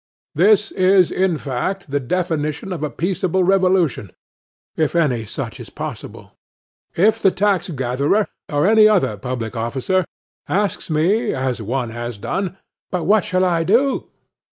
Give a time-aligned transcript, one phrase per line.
[0.33, 4.11] This is, in fact, the definition of a peaceable revolution,
[4.75, 6.31] if any such is possible.
[6.95, 10.05] If the tax gatherer, or any other public officer,
[10.49, 12.57] asks me, as one has done,
[12.89, 14.09] "But what shall I do?"